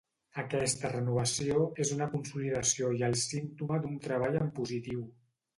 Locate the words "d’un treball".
3.85-4.41